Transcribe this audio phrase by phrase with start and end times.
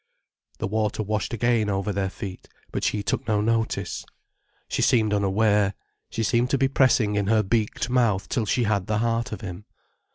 [0.57, 4.03] The water washed again over their feet, but she took no notice.
[4.67, 5.75] She seemed unaware,
[6.09, 9.41] she seemed to be pressing in her beaked mouth till she had the heart of
[9.41, 9.65] him.